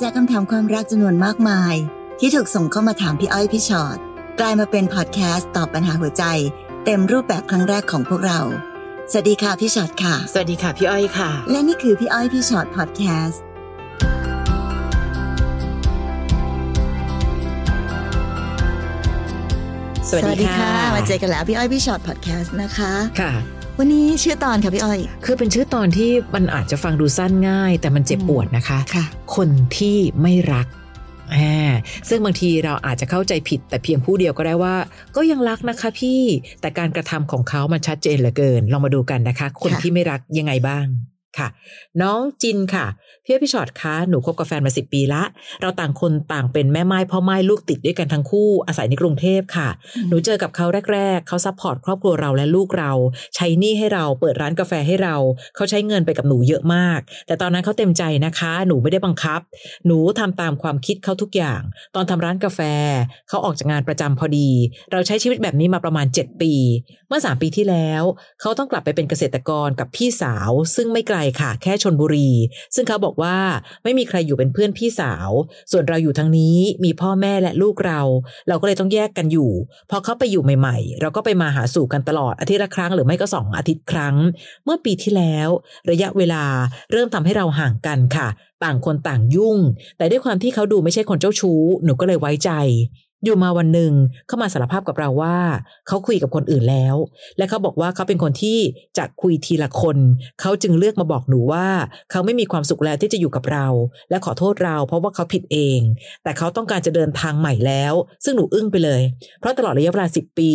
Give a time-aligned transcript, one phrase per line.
[0.00, 1.74] จากคำถามความรักจำนวนมากมาย
[2.20, 3.98] ที่ถูกส่งเข้ามาถามพี่อ้อยพี่ชอ็อต
[4.40, 6.24] กลายมาเป็นพอดแคสต์ตอบปัญหาหัวใจ
[6.84, 8.40] เต็มรูปแบบครั้งแรกของพวกเรา
[9.10, 13.42] สวัสดีค่ะพี่ชอ็อตค่ะ สวัสดีค่ะพี่อ้อยค่ะ และนี่คือพี่อ้อยพี่ชอ็อตพอดแคสต์
[20.08, 23.32] สวัสดีค่ะ มาเจอกันแล้วพี่อ้อยพี่ชอ็อตพอดแคสต์นะคะ ค่ะ
[23.82, 29.04] วันนี้ชื่อตอนค่ะพี่อ้อย คือเป็นชื่อตอนที่มันอาจจะฟังดูสั้นง่าย แต่มันเจ็บปวดนะคะค่ะ
[29.36, 29.48] คน
[29.78, 30.66] ที่ไม่รัก
[31.34, 31.70] อ่า
[32.08, 34.76] ซึ่งบางทีเราอาจจะเข้าใจผิดแต่เพียงผู้เดียวก็ได้ว่า
[35.16, 36.20] ก็ยังรักนะคะพี่
[36.60, 40.86] แต่การกระทำของเขามันชัดเจนเหลือเกิน ลองมาดูกันนะคะ คนค่ะที่ไม่รักยังไงบ้าง
[41.38, 41.48] ค่ะ
[42.02, 42.86] น้องจินค่ะ
[43.24, 45.22] พี่อ้อยพี่ฉอดคะหนูคบกับแฟนมาสิบปีละ
[45.60, 49.68] เราต่างคนต่างเป็นแม่ม่ายพ่อม่ายลูกติดด้วยกันทั้งคู่อาศัยในกรุงเทพค่ะ
[50.08, 52.92] หนูเจอกับเขาแรก ๆ เขา support ครอบครัวเราและลูกเรา
[53.34, 55.16] ใช้หนี้ให้เราเปิดร้านกาแฟให้เรา
[55.56, 59.40] เขาใช้เงินไปกับหนูเยอะมาก แต่ตอนนั้นเขาเต็มใจนะคะ หนูไม่ได้บังคับ
[59.86, 61.60] หนูทำตามความคิดเขาทุกอย่าง
[61.94, 62.60] ตอนทำร้านกาแฟ
[63.28, 64.50] เขาออกจากงานประจำพอดี
[64.92, 66.52] เราใช้ชีวิตแบบนี้มาประมาณ 7 ปี
[67.08, 68.02] เมื่อ3ปีที่แล้ว
[68.40, 72.30] เขาต้องกลับไปเป็นเกษตรกรกับพี่สาว ซึ่งไม่ไกลค่ะ แค่ชนบุรี
[72.74, 73.36] ซึ่งเขาบอกว่า
[73.84, 75.30] ไม่มีใครอยู่เป็นเพื่อนพี่สาว
[75.72, 78.00] ส่วนเราอยู่ทางนี้มีพ่อแม่และลูกเรา
[78.48, 79.50] เราก็เลยต้องแยกกันอยู่
[79.90, 84.16] พอเขาไปอยู่ใหม่ ๆ เราก็ไปมาหาสู่กันตลอดอาทิตย์ละครั้งหรือไม่ก็สองอาทิตย์ครั้ง
[84.64, 85.48] เมื่อปีที่แล้ว
[85.90, 86.44] ระยะเวลา
[86.92, 88.28] เริ่มทำให้เราห่างกันค่ะ
[88.64, 89.58] ต่างคนต่างยุ่ง
[89.96, 92.50] แต่ด้วยความที่เขาดูไม่ใช่คนเจ้าชู้ หนูก็เลยไว้ใจ
[93.24, 93.92] อยู่มาวันหนึ่ง
[94.26, 95.38] เขามาสารภาพกับเราว่า
[95.88, 96.96] เขาคุยกับคนอื่นแล้ว
[97.38, 98.58] และเขาบอกว่าเขาเป็นคนที่
[98.98, 99.96] จะคุยทีละคน
[100.40, 101.66] เขาจึงเลือกมาบอกหนูว่า
[102.10, 103.66] เขาไม่มีความสุขแล้วที่จะอยู่กับเรา
[104.10, 105.80] และขอโทษเรา เพราะว่าเขาผิดเอง
[106.22, 109.02] แต่เขาต้องการจะเดินทางใหม่แล้ว ซึ่งหนูอึ้งไปเลย
[109.40, 110.52] เพราะตลอดระยะเวลาสิปี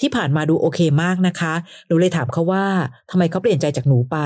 [0.00, 1.54] ที่ผ่านมาดูโอเคมากนะคะ
[1.86, 2.66] หนูเลยถามเขาว่า
[3.10, 4.18] ทำไมเขาเปลี่ยนใจจากหนูไป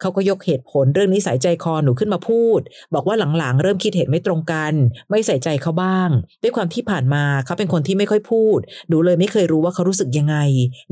[0.00, 2.60] เขาก็ยกเหตุผลเรื่องนิสัยใจคอหนูขึ้นมาพูด
[2.94, 4.72] บอกว่าหลังๆ เริ่มคิดเห็นไม่ตรงกัน
[5.10, 6.08] ไม่ใส่ใจเขาบ้าง
[6.42, 10.36] ด้วยความที่ผ่านมาเขาเป็นคนที่ไม่ค่อยพูด หนูเลยไม่เคยรู้ว่าเขารู้สึกยังไง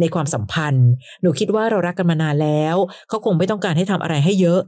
[0.01, 0.89] ในความสัมพันธ์
[1.23, 2.77] หนูคิดว่าเรารักกันมานานแล้ว
[3.09, 4.61] เขาคงไม่ต้องการให้ทำอะไรให้เยอะ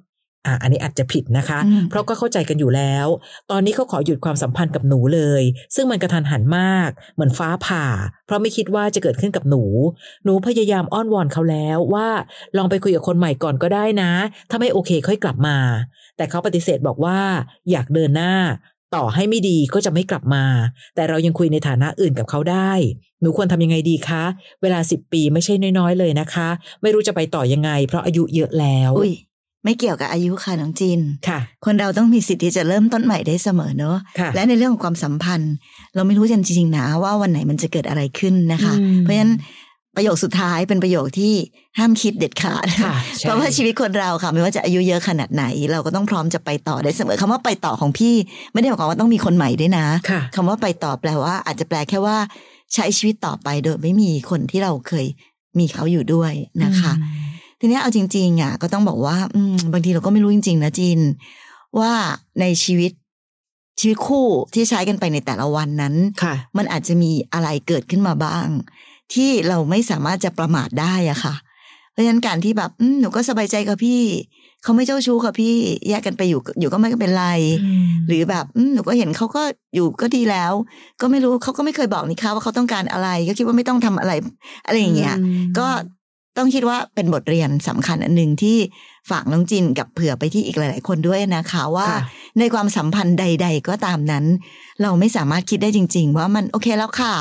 [0.46, 3.06] อะอันนี้อาจจะผิดนะคะอืมเพราะก็เข้าใจกันอยู่แล้ว
[3.50, 5.42] ตอนนี้เขาขอหยุดความสัมพันธ์กับหนูเลย
[5.74, 7.86] ซึ่งมันกระทันหันมาก เหมือนฟ้าผ่า
[8.26, 9.64] เพราะไม่คิดว่าจะเกิดขึ้นกับหนู
[10.24, 12.08] หนูพยายามอ้อนวอนเขาแล้วว่า
[12.56, 14.12] ลองไปคุยกับคนใหม่ก่อนก็ได้นะ
[14.50, 15.56] ถ้าไม่โอเคค่อยกลับมา
[16.16, 17.18] แต่เขาปฏิเสธบอกว่า
[17.70, 18.34] อยากเดินหน้า
[18.94, 20.44] ต่อให้ไม่ดีก็จะไม่กลับมา
[20.94, 22.72] แต่เรายังคุยในฐานะอื่นกับเขาได้
[23.20, 24.24] หนูควรทำยังไงดีคะ
[24.62, 26.48] เวลาสิบปีไม่ใช่น้อยๆ เลยนะคะ
[26.82, 29.14] ไม่รู้จะไปต่อยังไง เพราะอายุเยอะแล้วอุ้ย
[29.64, 35.52] ไม่เกี่ยวกับอายุค่ะน้องจินค่ะ คนเราต้องมีสิทธิ์ที่จะเริ่มต้นใหม่ได้เสมอเนอะค่ะและในเรื่องของความสัมพันธ์
[35.94, 39.32] เราไม่รู้จริงๆนะว่าวันไหนมันจะเกิดอะไรขึ้นนะคะอืมเพราะฉะนั้น
[39.96, 41.34] ประโยคสุดท้ายเป็นประโยคที่
[41.78, 48.14] ห้ามคิดเด็ดขาดค่ะใช่เพราะว่าชีวิตคนเราค่ะ ไม่ว่าจะอายุเยอะขนาดไหน เราก็ต้องพร้อมจะไปต่อได้เสมอคำว่าไปต่อของพี่
[48.52, 52.16] ไม่ได้หมายความว่าต้องมีคนใหม่ด้วยนะค่ะคำว่าไปต่อแปลว่า อาจจะแปลแค่ว่า
[52.74, 55.06] ใช้ชีวิตต่อไปโดยไม่มีคนที่เราเคย
[55.58, 56.32] มีเขาอยู่ด้วย
[56.64, 56.92] นะคะ
[57.60, 61.00] ทีเนี้ยเอาจริงๆอะก็ต้องบอกว่า อืมบางทีเราก็ไม่รู้จริง ๆ นะจิน
[61.78, 61.92] ว่า
[62.40, 62.92] ในชีวิต
[63.80, 68.48] ชีวิตคู่ที่ใช้กันไปในแต่ละวันนั้นค่ะมันอาจจะมีอะไรเกิดขึ้นมาบ้าง
[69.14, 71.34] ที่เราไม่สามารถจะประมาทได้อะค่ะ
[71.92, 74.02] เพราะฉะนั้นการที่แบบอืมหนูก็สบายใจกับพี่
[74.62, 75.54] เขาไม่เจ้าชู้กับพี่
[75.88, 77.26] แยกกันไปอยู่อยู่ก็ไม่เป็นไร
[78.08, 79.42] หรือแบบอืมหนูก็เห็นเขาก็
[79.74, 80.52] อยู่ก็ดีแล้ว
[81.00, 84.12] ก็ไม่รู้เขาก็ไม่เคยบอกนี่ค่ะว่าเขาต้องการอะไร ก็คิดว่าไม่ต้องทำอะไร
[84.66, 85.16] อะไรอย่างเงี้ย
[85.58, 85.66] ก็
[86.38, 88.56] ต้องคิดว่าเป็นบทเรียนสำคัญอันหนึ่งที่
[89.10, 92.00] ฝากน้องจินกับเผื่อไปที่อีกหลาย ๆ คนด้วยนะคะว่าค่ะ
[92.38, 94.24] ในความสัมพันธ์ใด ๆ ก็ตามนั้น
[94.82, 97.14] เราไม่สามารถคิดได้จริง ๆ ว่ามันโอเคแล้วค่ะ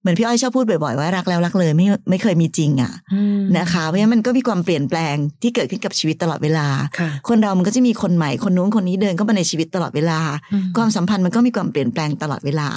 [0.00, 6.66] เหมือนพี่อ้อยชอบพูดบ่อยๆว่ารักแล้วรักเลยไม่ไม่เคยมีจริงอะอืมนะคะเพราะฉะนั้นมันก็มีความเปลี่ยนแปลงที่เกิดขึ้นกับชีวิตตลอดเวลา
[6.98, 10.18] ค่ะคนเรามันก็จะมีคนใหม่คนนู้นคนนี้เดินเข้ามาในชีวิตตลอดเวลา
[10.52, 12.68] อืมความสัมพันธ์มันก็มีความเปลี่ยนแปลงตลอดเวลา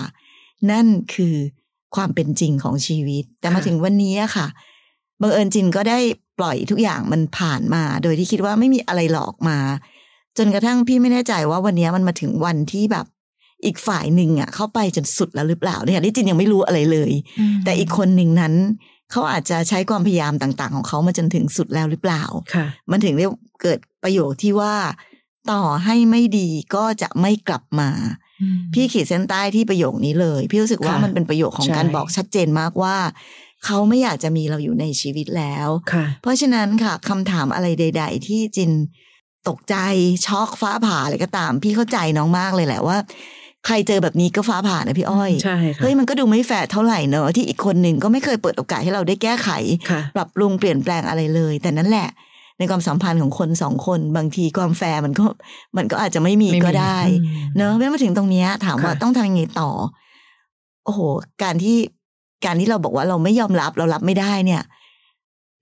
[0.72, 1.36] นั่นคือ
[1.96, 4.48] ความเป็นจริงของชีวิต แต่มาถึงวันนี้อะค่ะ
[5.22, 6.00] บังเอิญจินก็ได้
[6.40, 9.58] ปล่อยทุกอย่างมันผ่านมา โดยที่คิดว่าไม่มีอะไรหลอกมา
[10.38, 13.06] จนกระทั่งพี่ไม่แน่ใจว่าวันนี้มันมาถึงวันที่แบบ
[13.66, 17.12] อีกฝ่ายหนึ่งอะเข้าไปจนสุดแล้วหรือเปล่าเนี่ยที่จินยังไม่รู้อะไรเลย
[17.66, 18.54] แต่อีกคนหนึ่งนั้น
[19.12, 22.24] เขาอาจจะใช้ความพยายามต่าง ๆ ของเขามาจนถึงสุดแล้วหรือเปล่า
[22.54, 23.26] ค่ะมันถึงได้
[23.62, 24.76] เกิดประโยคที่ว่า
[25.52, 27.90] ต่อให้ไม่ดีก็จะไม่กลับมา
[28.74, 32.96] พี่ขีดเส้นใต้ที่ประโยคนี้เลย พี่รู้สึกว่าค่ะมันเป็นประโยคของใช่การบอกชัดเจนมากว่า
[33.66, 38.72] เขาไม่อยากจะมีเราอยู่ในชีวิตแล้วค่ะเพราะฉะนั้นค่ะคำถามอะไรใด ๆ ที่จิน
[39.48, 39.76] ตกใจ
[40.28, 42.98] ช็อกฟ้าผ่าอะไรก็ตาม พี่เข้าใจน้องมากเลยแหละว่า
[43.66, 49.50] ใครเจอแบบนี้ก็ฟ้าผ่านะพี่อ้อยใช่ค่ะเฮ้ยมันก็ดูไม่แฟร์เท่าไหร่เนอะที่อีกคนหนึ่งก็ไม่เคยเปิดโอกาสให้เราได้แก้ไข
[49.90, 52.08] ค่ะปรับปรุงเปลี่ยนแปลงอะไรเลย แต่นั่นแหละ
[52.58, 55.26] ในในความสัมพันธ์ของคนสองคนบางทีความแฟร์มันก็
[55.78, 59.70] มันก็อาจจะไม่มีไม่มีก็ได้อืมเนอะเมื่อมาถึงตรงเนี้ยถามว่าค่ะต้องทำยังไงต่อ
[60.86, 61.00] โอ้โห
[61.44, 61.78] การที่
[62.46, 64.62] การที่เราบอกว่าเราไม่ยอมรับเรารับไม่ได้เนี่ย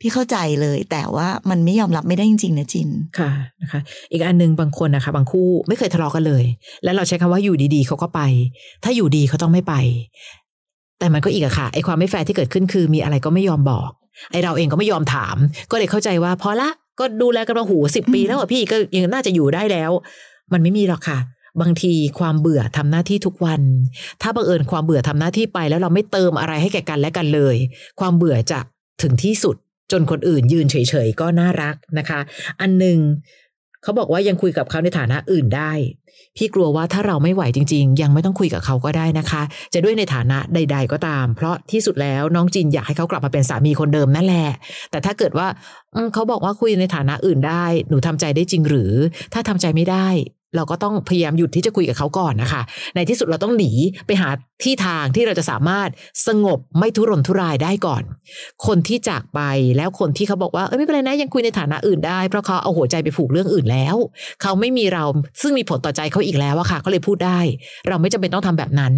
[0.02, 2.90] พี่เข้าใจเลย แต่ว่ามันไม่ยอมรับไม่ได้จริงๆนะจิน
[3.20, 3.32] ค่ะ
[3.62, 3.80] นะคะ
[4.12, 6.44] อีกอันหนึ่งบางคนนะคะ บางคู่ไม่เคยทะเลาะกันเลย
[6.84, 8.22] แล้วเราใช้คำว่าอยู่ดีๆเขาก็ไป
[8.84, 9.74] ถ้าอยู่ดีเขาต้องไม่ไป
[11.00, 13.90] แต่มันก็อีกอะค่ะไอความไม่แฟร์ที่เกิดขึ้นคือ มีอะไรก็ไม่ยอมบอก
[14.32, 15.36] ไอเราเองก็ไม่ยอมถาม
[15.72, 16.70] ก็เลยเข้าใจว่าพอละ
[17.00, 19.92] ก็ดูแลกันมาหูสิบปีแล้วอะพี่ก็ยังน่าจะอยู่ได้แล้ว
[20.54, 21.20] มันไม่มีหรอกค่ะ
[21.62, 23.62] บางทีความเบื่อทำหน้าที่ทุกวัน
[24.22, 27.56] ถ้าบังเอิญความเบื่อทำหน้าที่ไปแล้วเราไม่เติมอะไรให้แก่กันและกันเลย
[28.00, 28.60] ความเบื่อจะ
[29.02, 29.56] ถึงที่สุด
[29.92, 32.20] จนคนอื่นยืนเฉยๆก็น่ารักนะคะ
[32.62, 33.00] อันหนึ่ง
[33.84, 35.72] เขาบอกว่ายังคุยกับเขาในฐานะอื่นได้
[36.38, 39.42] พี่กลัวว่าถ้าเราไม่ไหวจริง ๆ ยังไม่ต้องคุยกับเขาก็ได้นะคะ
[39.74, 44.50] จะด้วยในฐานะใด ๆ ก็ตาม เพราะที่สุดแล้วน้องจินอยากให้เขากลับมาเป็นสามีคนเดิมนั่นแหละ
[44.92, 45.48] แต่ถ้าเกิดว่า
[46.14, 48.92] เขาบอกว่าคุยในฐานะอื่นได้ หนูทำใจได้จริงหรือ
[49.34, 50.08] ถ้าทำใจไม่ได้
[50.56, 52.62] เราก็ต้องพยายามหยุดที่จะคุยกับเขาก่อนนะคะ
[52.96, 53.72] ในที่สุดเราต้องหนี
[54.08, 54.30] ไปหา
[54.64, 55.90] ที่ทางที่เราจะสามารถ
[56.28, 58.04] สงบไม่ทุรนทุรายได้ก่อน
[58.66, 59.40] คนที่จากไป
[59.78, 63.96] แล้วคนที่เขาบอกว่าเออไม่เป็นไรนะยังคุยในฐานะอื่นได้ เพราะเขาเอาหัวใจไปผูกเรื่องอื่นแล้ว
[64.42, 65.04] เขาไม่มีเรา
[65.42, 67.40] ซึ่งมีผลต่อใจเขาอีกแล้วอะค่ะเขาเลยพูดได้
[67.88, 68.94] เราไม่จำเป็นต้องทำแบบนั้น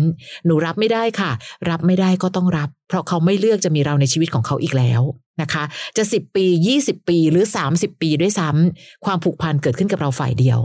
[0.46, 1.32] หนูรับไม่ได้ค่ะ
[1.70, 5.02] รับไม่ได้ก็ต้องรับเพราะเขาไม่เลือกจะมีเราในชีวิตของเขาอีกแล้ว
[5.42, 5.64] นะคะ
[5.98, 10.60] จะสิบปียี่สิบปีหรือสามสิบปีด้วยซ้ำความผูกพันเกิดขึ้นกับเราฝ่ายเดียว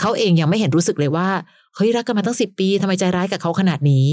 [0.00, 1.28] เขาเองยังไม่เห็นรู้สึกเลยว่า
[1.76, 4.06] เฮ้ยรักกันมาตั้งสิบปีทำไมใจร้ายกับเขาขนาดนี้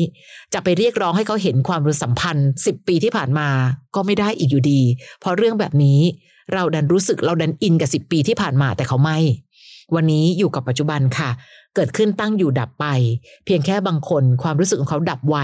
[0.54, 3.50] จะไปเรียกร้องให้เขาเห็นความสัมพันธ์สิบปีที่ผ่านมา
[3.96, 4.82] ก็ไม่ได้อีกอยู่ดี
[5.20, 6.00] เพราะเรื่องแบบนี้
[6.54, 9.18] เราดันรู้สึกเราดันอินกับสิบปีที่ผ่านมาแต่เขาไม่
[9.96, 11.30] วันนี้อยู่กับปัจจุบันค่ะ
[11.76, 12.86] เกิดขึ้นตั้งอยู่ดับไป
[13.46, 15.38] เพียงแค่บางคนความรู้สึกของเขาดับไว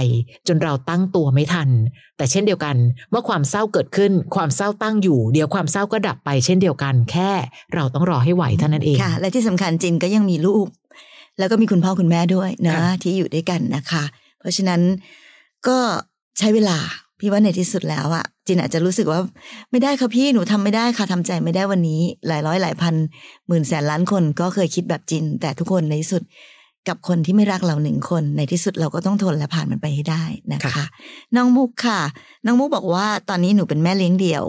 [0.48, 1.69] จนเราตั้งตัวไม่ทัน
[2.18, 2.75] แต่เช่นเดียวกัน
[3.12, 7.31] เมื่อความเศร้าเกิดขึ้น ความเศร้าตั้งอยู่ เดี๋ยวความเศร้าก็ดับไป เช่นเดียวกัน แค่
[7.74, 10.68] เราต้องรอให้ไหวเท่านั้นเองค่ะ และที่สำคัญจินก็ยังมีลูก
[11.39, 14.04] แล้วก็มีคุณพ่อคุณแม่ด้วยนะค่ะที่อยู่ด้วยกันนะคะ
[14.39, 14.81] เพราะฉะนั้น
[15.68, 15.78] ก็
[16.39, 16.78] ใช้เวลา
[17.25, 19.20] พี่ว่าในที่สุดแล้วอะจินอาจจะรู้สึกว่า
[19.72, 22.96] ไม่ได้ค่ะพี่หนูทำไม่ได้ค่ะทำใจไม่ได้วันนี้ หลายร้อยหลายพัน
[23.48, 26.22] หมื่นแสนล้านคนก็เคยคิดแบบจิน แต่ทุกคนในที่สุด
[26.88, 30.24] กับคนที่ไม่รักเราหนึ่งคนในที่สุดเราก็ต้องทนและผ่านมันไปให้ได้
[30.54, 30.86] นะคะค่ะ
[31.36, 32.02] น้องมุกค่ะ
[32.46, 34.44] น้องมุกบอกว่าตอนนี้หนูเป็นแม่เลี้ยงเดี่ยว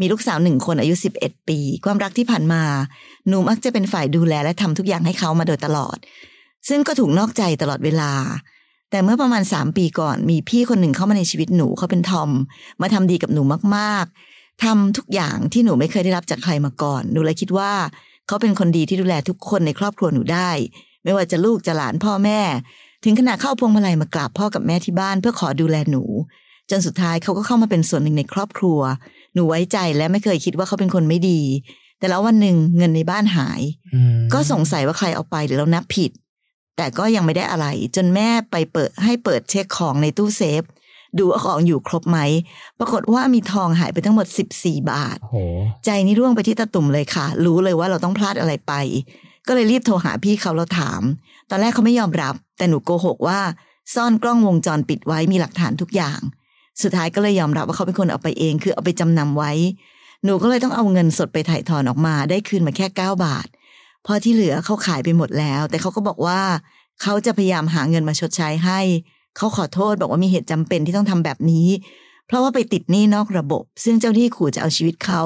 [0.00, 2.62] มีลูกสาวหนึ่งคนอายุ11ปี ความรักที่ผ่านมา
[3.28, 5.96] หนูมักจะเป็นฝ่ายดูแลและทำทุกอย่างให้เขามาโดยตลอด
[6.68, 8.12] ซึ่งก็ถูกนอกใจตลอดเวลา
[8.94, 12.30] แต่เมื่อประมาณ 3 ปีก่อน มีพี่คนหนึ่งเข้ามาในชีวิตหนูเขาเป็นทอม
[12.80, 13.42] มาทำดีกับหนู
[13.76, 17.72] มากๆทำทุกอย่างที่หนูไม่เคยได้รับจากใครมาก่อน หนูเลยคิดว่า
[18.26, 20.50] เขาเป็นคนดีที่ดูแลทุกคนในครอบครัวหนูได้
[21.04, 22.40] ไม่ว่าจะลูกจะหลานพ่อแม่
[23.04, 26.02] ถึงขนาดเข้าพวงมาลัยมากราบพ่อกับแม่ที่บ้านเพื่อขอดูแลหนู
[26.70, 28.80] จนสุดท้ายเขาก็เข้ามาเป็นส่วนหนึ่งในครอบครัว
[29.34, 31.40] หนูไว้ใจและไม่เคยคิดว่าเขาเป็นคนไม่ดี
[31.98, 33.60] แต่แล้ววันหนึ่งเงินในบ้านหาย
[33.94, 36.10] อืมก็สงสัยว่าใครเอาไปหรือเรานับผิด
[36.76, 37.66] แต่ก็ยังไม่ได้อะไร
[37.96, 40.62] จนแม่ไปเปิดให้เปิดเช็คของในตู้เซฟ
[41.18, 42.18] ดูว่าของอยู่ครบไหม
[42.78, 44.26] ปรากฏว่ามีทองหายไปทั้งหมด
[44.58, 45.36] 14 บาทโอ้โห
[45.84, 48.72] ใจนี่ร่วงไปที่ตะตุ่มเลยค่ะ รู้เลยว่าเราต้องพลาดอะไรไป
[49.46, 51.02] ก็เลยรีบโทรหาพี่เขาแล้วถาม
[51.50, 53.40] ตอนแรกเขาไม่ยอมรับ แต่หนูโกหกว่า
[53.94, 56.20] ซ่อนกล้องวงจรปิดไว้มีหลักฐานทุกอย่าง
[56.82, 59.52] สุดท้ายก็เลยยอมรับว่าเขาเป็นคนเอาไปเอง คือเอาไปจำนำไว้
[60.24, 63.46] หนูก็เลยต้องเอาเงินสดไปถ่ายถอนออกมา ได้คืนมาแค่ 9 บาท
[64.04, 66.40] เพราะที่เหลือเขาขายไปหมดแล้ว แต่เขาก็บอกว่า
[67.02, 68.80] เขาจะพยายามหาเงินมาชดใช้ให้
[69.36, 71.68] เขาขอโทษบอกว่ามีเหตุจำเป็นที่ต้องทำแบบนี้
[72.26, 75.22] เพราะว่าไปติดหนี้นอกระบบ ซึ่งเจ้าหนี้ขู่จะเอาชีวิตเขา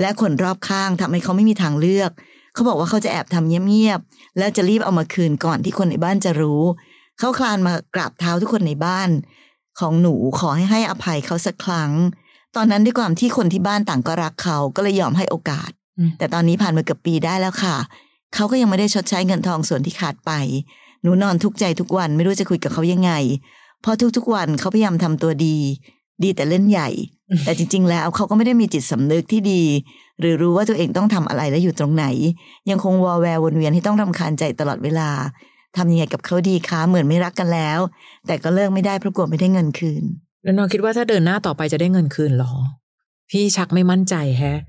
[0.00, 2.10] และคนรอบข้างทำให้เขาไม่มีทางเลือก
[2.54, 6.62] เขาบอกว่าเขาจะแอบทำเงียบๆแล้วจะรีบเอามาคืนก่อนที่คนในบ้านจะรู้
[7.18, 9.08] เขาคลานมากราบเท้าทุกคนในบ้าน
[9.80, 11.92] ของหนูขอให้ให้อภัยเขาสักครั้ง
[12.56, 17.76] ตอนนั้นด้วยความที่คนที่บ้านต่างก็รักเขาก็เลยยอมให้โอกาสอืมแต่ตอนนี้ผ่านมาเกือบปีได้แล้วค่ะ
[18.34, 20.32] เขาก็ยังไม่ได้ชดใช้เงินทองส่วนที่ขาดไป
[21.02, 23.12] หนูนอนทุกใจทุกวันไม่รู้จะคุยกับเขายังไง
[23.80, 25.56] เพราะทุกๆวันเขาพยายามทำตัวดี
[26.22, 26.88] ดีแต่เล่นใหญ่
[27.44, 29.62] แต่จริง ๆ แล้วเขาก็ไม่ได้มีจิตสำนึกที่ดี
[30.20, 32.06] หรือรู้ว่าตัวเองต้องทำอะไรและอยู่ตรงไหน
[32.70, 35.10] ยังคงวอแวร์วนเวียนให้ต้องรำคาญใจตลอดเวลา
[35.76, 37.80] ทำยังไงกับเขาดีคะเหมือนไม่รักกันแล้ว
[38.26, 40.02] แต่ก็เลิกไม่ได้เพราะกลัวไม่ได้เงินคืน
[40.42, 42.52] แล้วน้องคิดว่าถ้าเดินหน้าต่อไปจะได้เงินคืนหรอ
[43.30, 44.60] พี่ชักไม่มั่นใจแฮะ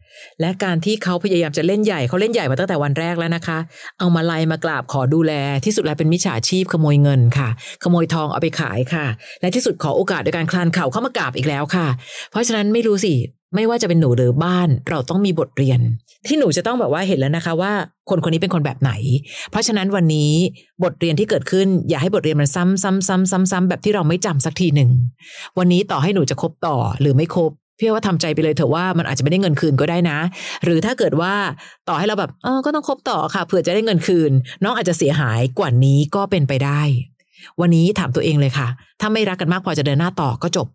[0.41, 3.57] และการที่เขาพยายามจะเล่นใหญ่เขาเล่นใหญ่มาตั้งแต่วันแรกแล้วนะคะ
[3.99, 5.33] เอามาไล่มากราบขอดูแล
[5.65, 7.49] ที่สุดแล้วเป็นมิจฉาชีพขโมยเงินค่ะ
[7.83, 9.05] ขโมยทองเอาไปขายค่ะ
[9.41, 11.87] และที่สุดขอโอกาสโดยการคลานเข่าเข้ามากราบอีกแล้วค่ะ
[12.31, 13.13] เพราะฉะนั้นไม่รู้สิ
[13.55, 15.79] ไม่ว่าจะเป็นหนูหรือบ้าน เราต้องมีบทเรียน
[16.27, 17.71] ที่หนูจะต้องแบบว่าเห็นแล้วนะคะว่า
[18.09, 18.91] คนคนนี้เป็นคนแบบไหน
[19.51, 20.31] เพราะฉะนั้นวันนี้
[20.83, 24.91] บทเรียนที่เกิดขึ้น อย่าให้บทเรียนมันซ้ำซ้ำซ้ำซ้ำซ้ำแบบที่เราไม่จำสักทีหนึ่ง
[25.57, 30.19] วันนี้ต่อให้หนูจะคบต่อหรือไม่คบ พี่ว่าทำใจไปเลยเถอะว่ามันอาจจะไม่ได้เงินคืนก็ได้นะ
[30.63, 31.33] หรือถ้าเกิดว่า
[31.87, 34.31] ต่อให้เราแบบเออก็ต้องคบต่อค่ะเผื่อจะได้เงินคืน
[34.63, 36.81] น้องอาจจะเสียหายกว่านี้ก็เป็นไปได้
[37.61, 38.67] วันนี้ถามตัวเองเลยค่ะ
[39.01, 40.67] ถ้าไม่รักกันมากพอจะเดินหน้าต่อก็จบ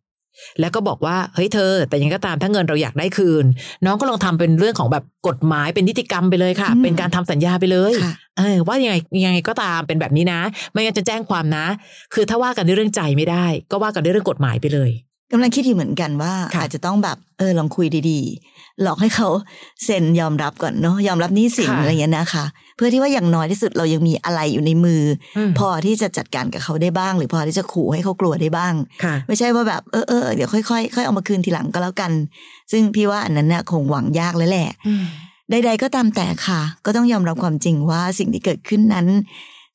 [0.61, 3.45] แล้วก็บอกว่าเฮ้ยเธอ แต่ยังก็ตามถ้าเงินเราอยากได้คืน
[3.85, 8.95] น้องก็ลองทำเป็นเรื่องของแบบกฎหมายเป็นนิติกรรมไปเลยค่ะอืมเป็นการทำสัญญาไปเลยค่ะเออว่ายังไง
[9.25, 10.41] ยังไงก็ตามเป็นแบบนี้นะ
[10.71, 11.67] ไม่งั้นจะแจ้งความนะ
[12.15, 14.91] คือถ้าว่ากันด้วยเรื่องใจไม่ได้ ก็ว่ากันด้วยเรื่องกฎหมายไปเลย
[15.33, 19.29] กำลังคิดอยู่เหมือนกันว่าค่ะอาจจะต้องแบบเออลองคุยดีๆ หลอกให้เขา
[19.85, 22.45] เซ็นยอมรับก่อนเนาะยอมรับหนี้สินค่ะอะไรเงี้ยนะคะ
[22.77, 25.03] เพื่อที่ว่าอย่างน้อยที่สุดเรายังมีอะไรอยู่ในมือ
[25.37, 28.75] อมพอที่จะจัดการกับเขาได้บ้าง หรือพอที่จะขู่ให้เขากลัวได้บ้าง
[29.05, 32.13] ค่ะไม่ใช่ว่าแบบเออเออเดี๋ยวค่อยๆค่อยเอามาคืนทีหลังก็แล้วกัน
[32.73, 34.71] ซึ่งพี่ว่าอันนั้นน่ะคงหวังยากแล้วแหละ
[35.51, 39.07] ใดๆก็ตามแต่ค่ะ ก็ต้องยอมรับความจริงว่าสิ่งที่เกิดขึ้นนั้น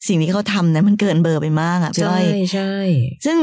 [0.08, 2.74] สิ่งที่เขาทำนั้นมันเกินเบอร์ไปมากอะพี่ใช่อ้อยใช่
[3.26, 3.38] ซึ่ง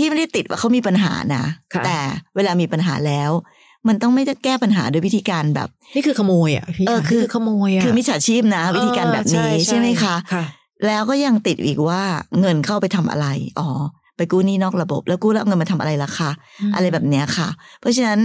[0.00, 1.98] พี่ไม่ได้ติดว่าเขามีปัญหานะค่ะแต่
[2.36, 3.30] เวลามีปัญหาแล้ว
[3.88, 10.44] มันต้องไม่ได้แก้ปัญหาโดยวิธีการแบบ นี่คือขโมยอะพี่เออนี่คือขโมยอะคือมิจฉาชีพนะ วิธีการแบบนี้เออใช่ไหมคะค่ะ
[10.86, 12.02] แล้วก็ยังติดอีกว่า
[12.40, 13.26] เงินเข้าไปทำอะไร
[13.58, 13.68] อ๋อ
[14.16, 16.30] ไปกู้หนี้นอกระบบ แล้วกู้แล้วเอาเงินมาทำอะไรล่ะคะ
[16.70, 17.48] มอะไรแบบเนี้ยค่ะ
[17.80, 18.20] เพราะฉะนั้น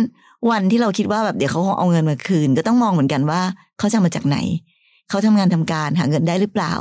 [0.49, 3.41] วันที่เราคิดว่าแบบเดี๋ยวเขาคงเอาเงินมาคืน ก็ต้องมองเหมือนกันว่า
[3.79, 4.37] เขาจะเอามาจากไหน
[5.09, 6.73] เขาทำงานทำการหาเงินได้หรือเปล่า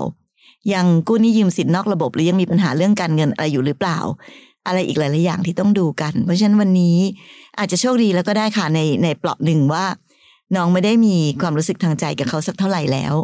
[0.73, 3.99] ยังกู้หนี้ยืมสินนอกระบบ หรือยังมีปัญหาเรื่องการเงินอะไรอยู่หรือเปล่า
[4.67, 6.97] อะไรอีกหลาย ๆ อย่างที่ต้องดูกัน เพราะฉะนั้นวันนี้
[7.59, 9.85] อาจจะโชคดีแล้วก็ได้ค่ะในในเปลาะหนึ่งว่า
[10.57, 13.15] น้องไม่ได้มีความรู้สึกทางใจกับเขาสักเท่าไหร่แล้ว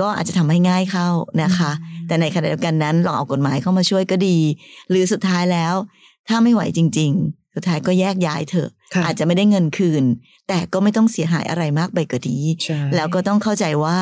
[0.00, 1.08] ก็อาจจะทำให้ง่ายเข้า
[1.42, 1.70] นะคะ
[2.06, 4.38] แต่ในขณะเดียวกันนั้นลองเอากฎหมายเข้ามาช่วยก็ดี
[4.90, 5.74] หรือสุดท้ายแล้ว
[6.28, 10.04] ถ้าไม่ไหวจริง ๆ สุดท้ายก็แยกย้ายเถอะค่ะอาจจะไม่ได้เงินคืน
[10.48, 13.96] แต่ก็ไม่ต้องเสียหายอะไรมากไปกว่านี้ใช่แล้วก็ต้องเข้าใจว่า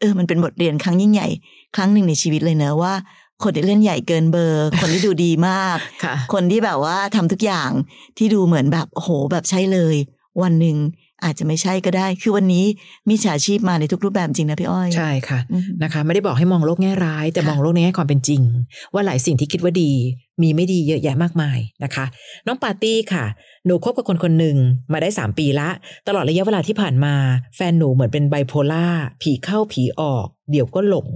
[0.00, 1.28] เออมันเป็นบทเรียนครั้งยิ่งใหญ่
[1.76, 2.94] ครั้งหนึ่งในชีวิตเลยเนอะว่า
[3.42, 7.70] คนที่เล่นใหญ่เกินเบอร์ คนที่ดูดีมากค่ะคนที่แบบว่าทำทุกอย่าง
[8.18, 9.96] ที่ดูเหมือนแบบโอ้โหแบบใช่เลย
[10.42, 10.76] วันหนึ่ง
[11.24, 12.64] อาจจะไม่ใช่ก็ได้ คือวันนี้
[13.08, 18.42] มีฉาชีพมาในทุกรูปแบบจริงนะพี่อ้อย ใช่ค่ะอืมนะคะ ไม่ได้บอกให้มองโลกแง่ร้าย แต่ค่ะมองโลกในแง่ความเป็นจริง
[18.92, 19.92] ว่าหลายสิ่งที่คิดว่าดี
[20.42, 22.04] มีไม่ดีเยอะแยะมากมายนะคะ
[22.46, 23.24] น้องปาร์ตี้ค่ะ
[23.66, 24.56] หนูคบกับคนคนหนึ่ง
[24.92, 25.68] มาได้ 3 ปีละ
[26.08, 27.14] ตลอดระยะเวลาที่ผ่านมา
[27.56, 28.86] แฟนหนูเหมือนเป็นไบโพล่า
[29.22, 31.08] ผีเข้าผีออก เดี๋ยวก็หลง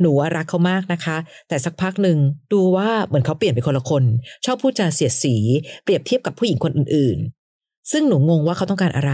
[0.00, 1.16] หนูว่ารักเขามากนะคะ
[1.48, 2.18] แต่สักพักหนึ่ง
[2.52, 4.04] ดูว่าเหมือนเขาเปลี่ยนเป็นคนละคน
[4.44, 5.36] ชอบพูดจาเสียดสี
[5.84, 7.43] เปรียบเทียบกับผู้หญิงคนอื่นๆ
[7.92, 9.12] ซึ่งหนูงงว่าเขาต้องการอะไร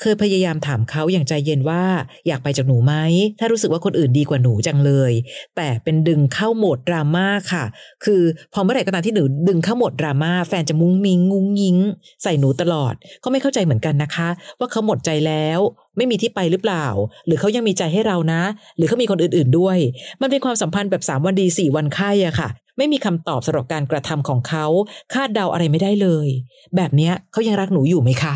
[0.00, 1.84] เคยพยายามถามเขาอย่างใจเย็นว่า
[2.26, 2.94] อยากไปจากหนูไหม
[3.38, 5.12] ถ้ารู้สึกว่าคนอื่นดีกว่าหนูจังเลย
[5.56, 7.64] แต่เป็นดึงเข้าโหมดดราม่าค่ะ
[8.04, 11.76] คือพอเมื่อไหร่ก็ตามที่หนูดึงเข้าโหมดดราม่าแฟนจะมุ้งมิงงุ้งยิง
[12.22, 12.94] ใส่หนูตลอด
[13.24, 15.60] ก็ไม่เข้าใจเหมือนกันนะคะ ว่าเขาหมดใจแล้ว
[15.96, 16.86] ไม่มีที่ไปหรือเปล่า
[17.26, 18.42] หรือเขายังมีใจให้เรานะ
[18.76, 19.78] หรือเขามีคนอื่นๆด้วย
[20.20, 24.66] มันเป็นความสัมพันธ์แบบสามวันดีสี่วันไข้อะค่ะ ไม่มีคำตอบสำหรับการกระทำของเขา
[25.14, 26.28] คาดเดาอะไรไม่ได้เลย
[26.76, 28.34] แบบเนี้ยเขายังรักหนูอยู่ไหมคะ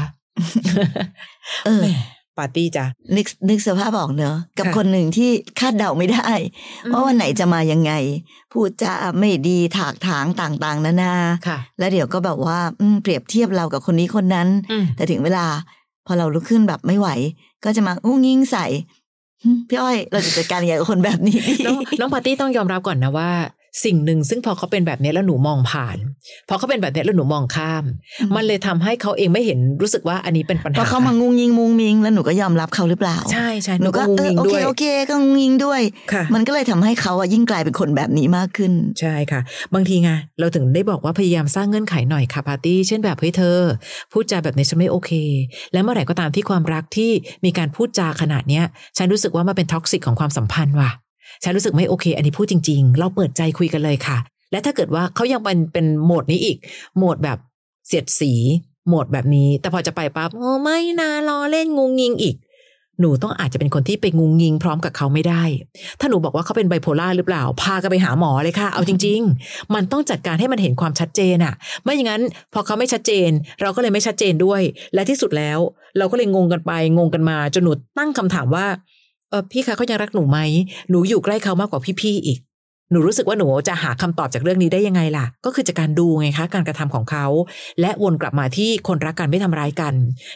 [1.67, 1.89] เออแหม
[2.39, 2.85] ปาร์ตี้จ้ะ
[3.17, 5.31] นึกนึกสภาพออกเนอะกับค่ะคนหนึ่งที่
[5.61, 6.31] คาดเดาไม่ได้
[6.93, 7.93] ว่าวันไหนจะมายังไง
[8.53, 11.15] พูดจาไม่ดีถากถางต่างๆนานา
[11.47, 15.47] ค่ะแล้วเดี๋ยวก็แบบว่าอืมเปรียบเทียบเรากับคนนี้คนนั้นอืมแต่ถึงเวลา
[16.07, 17.09] พอเราลุกขึ้นแบบไม่ไหว
[17.65, 18.67] ก็จะมาอุ้งยิงใส่
[19.43, 23.31] หึพี่อ้อยเราจะจัดการยังไงกับคนแบบนี้ดีน้องน้องปาร์ตี้ต้องยอมรับก่อนนะว่า
[23.85, 25.97] สิ่งหนึ่งซึ่งพอเขาเป็นแบบนี้แล้วหนูมองผ่าน
[26.49, 27.85] พอเขาเป็นแบบนี้แล้วหนูมองข้าม
[28.21, 39.41] อืมมันเลยทำให้เขาเองไม่เห็นรู้สึกว่าอันนี้เป็นปัญพหาอเขามางุงยิงมุงมิง แล้วหนูก็ยอมรับเขาหรือเปล่า ใช่ใช่หนูก็งงเอองิงโอด้เควยโอเคก็งุงยิงด้วยค่ะมันก็เลยทำให้เขาอะยิ่งกลายเป็นคนแบบนี้มากขึ้น ใช่ค่ะ
[39.75, 40.11] บางทีไง
[40.41, 43.59] เราถึงได้บอกว่าพยายามสร้างเงื่อนไขหน่อยค่ะปาร์ตี้เช่นแบบเฮ้ยเธอ
[44.13, 45.11] พูดจาแบบนี้ฉันไม่โอเค
[45.73, 47.11] และเมื่อไหร่ก็ตามที่ความรักที่
[47.45, 48.65] มีการพูดจาขนาดเนี้ย
[48.97, 50.91] ฉันรู้สึกว่ามันเป็นท็อกซิกของความสัมพันธ์ว่ะ
[51.43, 54.19] ฉันรู้สึกไม่โอเค อันนี้พูดจริง ๆ เราเปิดใจคุยกันเลยค่ะ
[54.51, 56.57] และถ้าเกิดว่าเขายังเป็นเป็นโหมดนี้อีก
[56.97, 57.39] โหมดแบบ
[57.87, 58.33] เสียดสี
[58.89, 62.37] โหมดแบบนี้ แต่พอจะไปปั๊บโอ้ไม่นะรอเล่นงงงิงอีก
[63.01, 65.43] หนูต้องอาจจะเป็นคนที่ไปงงงิงพร้อมกับเขาไม่ได้
[66.01, 73.31] ถ้าหนูบอกว่าเขาเป็นไบโพล่าหรือเปล่า พากันไปหาหมอเลยค่ะ เอาจริง ๆ มันต้องจัดการให้มันเห็นความชัดเจนอะไม่อย่างนั้น พอเขาไม่ชัดเจน
[73.61, 74.63] เราก็เลยไม่ชัดเจนด้วย
[74.95, 75.59] และที่สุดแล้ว
[75.99, 78.67] เราก็เลยงงกันไปงงกันมาจนหนูตั้งคำถามว่า
[79.31, 80.39] เออพี่คะเขายังรักหนูไหม
[80.91, 82.41] หนูอยู่ใกล้เขามากกว่าพี่ๆอีก
[82.93, 87.27] หนูรู้สึกว่าหนูจะหาคำตอบจากเรื่องนี้ได้ยังไงล่ะ ก็คือจากการดูไงคะ การกระทำของเขา
[87.81, 89.95] และวนกลับมาที่คนรักกันไม่ทำร้ายกัน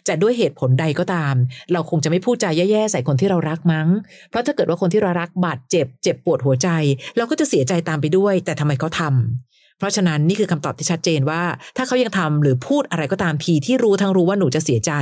[0.08, 1.34] จะด้วยเหตุผลใดก็ตาม
[1.72, 3.88] เราคงจะไม่พูดจาแย่ๆใส่คนที่เรารักมั้ง
[4.30, 6.68] เพราะถ้าเกิดว่าคนที่เรารักบาดเจ็บ เจ็บปวดหัวใจ
[7.16, 11.42] เราก็จะเสียใจตามไปด้วย แต่ทำไมเขาทำ เพราะฉะนั้นนี่คือคำตอบที่ชัดเจนว่า
[11.76, 14.92] ถ้าเขายังทำหรือพูดอะไรก็ตามทีที่รู้ทั้งรู้ว่าหนูจะเสียใจ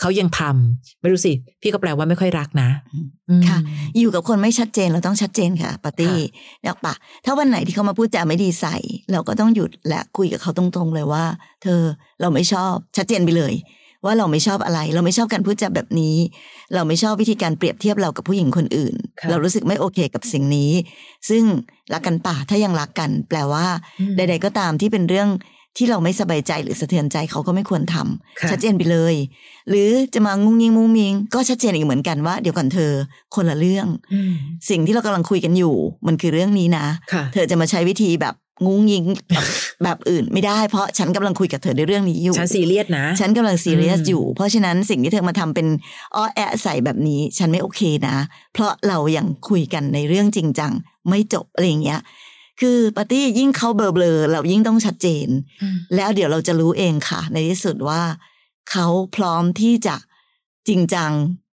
[0.00, 1.32] เขายังทำไม่รู้สิ
[1.62, 3.58] พี่ก็แปลว่าไม่ค่อยรักนะอืมค่ะ
[3.98, 6.94] อยู่กับคนไม่ชัดเจนเราต้องชัดเจนค่ะปาร์ตี้ค่ะเนี่ยปะ
[7.24, 8.76] ถ้าวันไหนที่เขามาพูดจาไม่ดีใส่
[9.12, 11.24] เราก็ต้องหยุดและคุยกับเขาตรงๆเลยว่า
[11.62, 11.80] เธอ
[12.20, 13.54] เราไม่ชอบชัดเจนไปเลย
[14.04, 16.16] ว่าเราไม่ชอบอะไร เราไม่ชอบการพูดจาแบบนี้
[16.74, 20.72] เราไม่ชอบวิธีการเปรียบเทียบเรากับผู้หญิงคนอื่นค่ะเรารู้สึกไม่โอเคกับสิ่งนี้
[21.28, 21.44] ซึ่ง
[21.92, 23.66] รักกันป่าถ้ายังรักกัน แปลว่า
[24.00, 25.28] อืมใด ๆ ก็ตามที่เป็นเรื่อง
[25.76, 29.14] ที่เราไม่สบายใจหรือสะเทือนใจเขาก็ไม่ควรทำค่ะชัดเจนไปเลย
[29.68, 32.92] หรือจะมางุ้งยิงมุ้งมิง ก็ชัดเจนอีกเหมือนกันว่าเดี๋ยวก่อนเธอ
[33.34, 34.32] คนละเรื่องอืม
[34.70, 35.74] สิ่งที่เรากำลังคุยกันอยู่
[36.06, 38.34] มันคือเรื่องนี้นะค่ะเธอจะมาใช้วิธีแบบ
[38.66, 39.46] งุ้งยิงแบบ
[39.84, 45.66] แบบอื่นไม่ได้เพราะฉันกำลังคุยกับเธอในเรื่องนี้อยู่ ฉันซีเรียสนะ ฉันกำลังซีเรียสอืมอยู่ เพราะฉะนั้นสิ่งที่เธอมาทำเป็น
[46.14, 48.16] อ้อแอะใส่แบบนี้ ฉันไม่โอเคนะ
[48.52, 50.72] เพราะเรายังคุยกันในเรื่องจริงจัง
[51.08, 52.00] ไม่จบอะไรอย่างเงี้ย
[52.60, 55.28] คือปาร์ตี้ยิ่งเขาเบลอๆเรายิ่งต้องชัดเจน
[55.94, 58.02] แล้วเดี๋ยวเราจะรู้เองค่ะ ในที่สุดว่า
[58.70, 58.86] เขา
[59.16, 59.96] พร้อมที่จะ
[60.68, 61.12] จริงจัง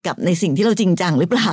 [0.06, 1.52] กับในสิ่งที่เราจริงจังหรือเปล่า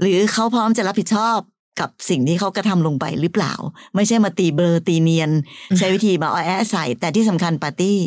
[0.00, 1.38] หรือเขาพร้อมจะรับผิดชอบ
[1.80, 3.54] กับสิ่งที่เขากระทำลงไปหรือเปล่า
[3.94, 5.30] ไม่ใช่มาตีเบลอตีเนียน
[5.78, 7.98] ใช้วิธีมาอ้อแอะใส่ แต่ที่สำคัญปาร์ตี้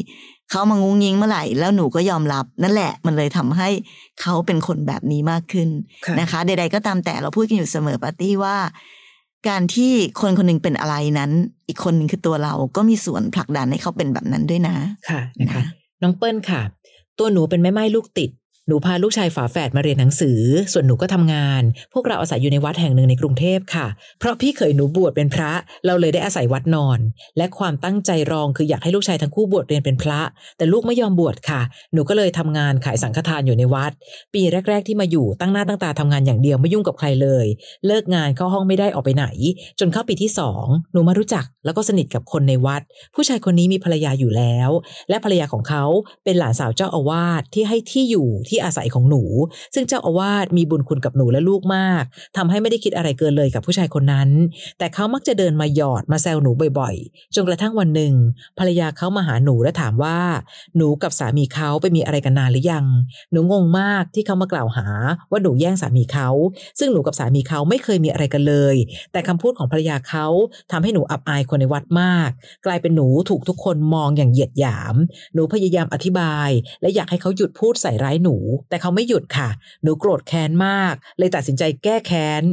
[0.49, 3.69] เขามางุ้งยิงเมื่อไหร่แล้วหนูก็ยอมรับ นั่นแหละมันเลยทำให้
[4.21, 5.69] เขาเป็นคนแบบนี้มากขึ้น
[6.05, 8.55] ค่ะนะคะ ใด ๆ ก็ตามแต่เราพูดกันอยู่เสมอปาร์ตี้ว่า
[9.47, 9.91] การที่
[10.21, 11.31] คนคนหนึ่งเป็นอะไรนั้น
[11.67, 14.75] อีกคนหนึ่งคือตัวเราก็มีส่วนผลักดันให้เขาเป็นแบบนั้นด้วยนะ
[15.09, 15.63] ค่ะนะคะ
[16.01, 16.61] น้องเปิ้ลค่ะ
[17.19, 18.29] ตัวหนูเป็นแม่ไม้ลูกติด
[18.67, 20.41] หนูพาลูกชายฝาแฝดมาเรียนหนังสือ
[20.73, 21.61] ส่วนหนูก็ทำงาน
[21.93, 23.87] พวกเราอาศัยอยู่ในวัดแห่งหนึ่งในกรุงเทพค่ะ
[24.19, 25.51] เพราะพี่เคยหนูบวชเป็นพระ
[25.85, 26.99] เราเลยได้อาศัยวัดนอน
[27.37, 30.19] และความตั้งใจรองคืออยากให้ลูกชายทั้งคู่บวชเรียนเป็นพระ
[30.57, 31.61] แต่ลูกไม่ยอมบวชค่ะ
[31.93, 33.91] หนูก็เลยทำงานขายสังฆทานอยู่ในวัด
[34.33, 37.45] ปีแรก ๆ ที่มาอยู่ตั้งหน้าตั้งตาทำงานอย่างเดียวไม่ยุ่งกับใครเลย
[37.87, 39.25] เลิกงานเข้าห้องไม่ได้ออกไปไหน
[39.79, 42.81] จนเข้าปีที่สองหนูมารู้จักแล้วก็สนิทกับคนในวัด
[43.15, 44.69] ผู้ชายคนนี้มีภรรยาอยู่แล้ว
[45.09, 45.83] และภรรยาของเขา
[46.23, 49.23] เป็นหลานสาวเจ้าอาวาสที่ให้ที่อยู่ที่อาศัยของหนู
[49.75, 52.03] ซึ่งเจ้าอาวาสมีบุญคุณกับหนูและลูกมาก
[52.37, 54.29] ทำให้ไม่ได้คิดอะไรเกินเลยกับผู้ชายคนนั้น
[54.77, 58.13] แต่เขามักจะเดินมาหยอดมาแซวหนูบ่อยๆ จนกระทั่งวันหนึ่ง
[58.59, 60.19] ภรรยาเขามาหาหนูและถามว่า
[60.77, 62.85] หนูกับสามีเขาไปมีอะไรกันนานหรือยัง
[63.31, 64.87] หนูงงมากที่เขามากล่าวหา
[65.31, 66.29] ว่าหนูแย่งสามีเขา
[66.79, 68.75] ซึ่งหนูกับสามีเขาไม่เคยมีอะไรกันเลย
[69.11, 70.27] แต่คำพูดของภรรยาเขา
[70.71, 72.29] ทำให้หนูอับอายคนในวัดมาก
[72.65, 74.95] กลายเป็นหนูถูกทุกคนมองอย่างเหยียดหยาม
[75.33, 76.49] หนูพยายามอธิบาย
[76.81, 78.35] และอยากให้เขาหยุดพูดใส่ร้ายหนู
[78.69, 79.49] แต่เขาไม่หยุดค่ะ
[79.83, 82.43] หนูโกรธแค้นมาก เลยตัดสินใจแก้แค้น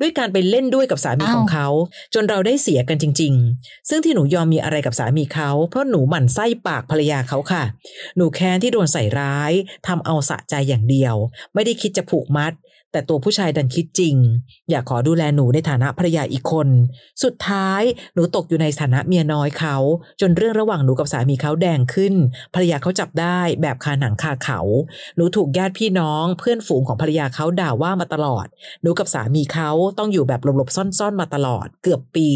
[0.00, 1.68] ด้วยการไปเล่นด้วยกับสามีอ้าวของเขา
[2.14, 7.62] จนเราได้เสียกันจริง ๆ ซึ่งที่หนูยอมมีอะไรกับสามีเขา เพราะหนูหมั่นไส้ปากภรรยาเขาค่ะ
[8.16, 9.52] หนูแค้นที่โดนใส่ร้าย
[9.86, 11.14] ทำเอาสะใจอย่างเดียว
[11.54, 12.52] ไม่ได้คิดจะผูกมัด
[12.92, 14.16] แต่ตัวผู้ชายดันคิดจริง
[14.70, 16.68] อยากขอดูแลหนูในฐานะภรรยาอีกคน
[17.22, 17.82] สุดท้าย
[18.14, 19.76] หนูตกอยู่ในฐานะเมียน้อยเขา
[20.20, 22.14] จนเรื่องระหว่างหนูกับสามีเขาแดงขึ้น
[22.54, 24.60] ภรรยาเขาจับได้แบบคาหนังคาเขา
[25.16, 28.46] หนูถูกญาติพี่น้อง เพื่อนฝูงของภรรยาเขาด่าว่ามาตลอด
[28.82, 32.28] หนูกับสามีเขาต้องอยู่แบบหลบๆซ่อนๆมาตลอด เกือบปี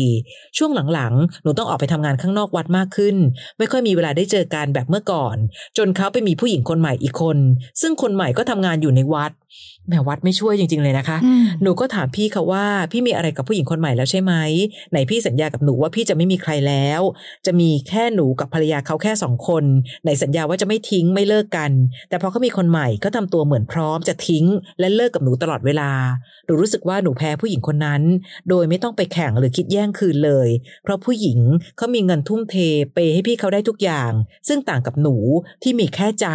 [0.58, 3.16] ช่วงหลังๆ หนูต้องออกไปทำงานข้างนอกวัดมากขึ้น
[3.58, 5.36] ไม่ค่อยมีเวลาได้เจอกันแบบเมื่อก่อน
[5.78, 7.38] จนเขาไปมีผู้หญิงคนใหม่อีกคน
[7.80, 9.32] ซึ่งคนใหม่ก็ทำงานอยู่ในวัด
[9.90, 14.32] แหมวัดไม่ช่วยจริง ๆเลยนะคะอืมหนูก็ถามพี่เขาว่า พี่มีอะไรกับผู้หญิงคนใหม่แล้วใช่ไหม
[14.90, 17.00] ไหนพี่สัญญากับหนูว่าพี่จะไม่มีใครแล้ว
[17.46, 19.64] จะมีแค่หนูกับภรรยาเขาแค่สองคน
[20.02, 21.70] ไหนสัญญาว่าจะไม่ทิ้งไม่เลิกกัน
[22.08, 24.44] แต่พอเขามีคนใหม่ก็ทำตัวเหมือนพร้อมจะทิ้ง
[24.80, 25.90] และเลิกกับหนูตลอดเวลา
[26.46, 28.02] หนูรู้สึกว่าหนูแพ้ผู้หญิงคนนั้น
[28.48, 30.48] โดยไม่ต้องไปแข่งหรือคิดแย่งคืนเลย
[30.82, 31.38] เพราะผู้หญิง
[31.76, 32.54] เขามีเงินทุ่มเท
[32.94, 34.12] เปย์ให้พี่เขาได้ทุกอย่าง
[34.48, 35.16] ซึ่งต่างกับหนู
[35.62, 36.28] ที่มีแค่ใจ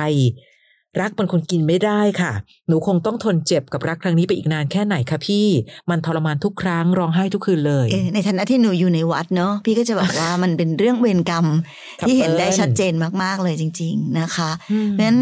[1.01, 2.31] รักมันคนกินไม่ได้ค่ะ
[2.67, 5.47] หนูคงต้องทนเจ็บกับรักครั้งนี้ไปอีกนานแค่ไหนคะพี่
[5.89, 11.45] มันทรมานทุกครั้งร้องไห้ทุกคืนเลยเออในฐานะที่หนูอยู่ในวัดเนาะพี่ก็จะบอกว่ามันเป็นเรื่องเวรกรรม
[11.99, 15.19] ครับที่เห็นได้เปิ้ลชัดเจนมากๆเลยจริง ๆ นะคะอืมเพราะฉะนั้น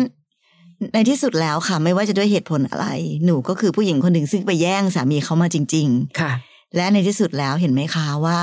[0.93, 2.87] ในที่สุดแล้วค่ะ ไม่ว่าจะด้วยเหตุผลอะไร
[3.25, 5.87] หนูก็คือผู้หญิงคนหนึ่งซึ่งไปแย่งสามีเขามาจริง
[6.19, 8.39] ค่ะๆและในที่สุดแล้วเห็นไหมคะว่า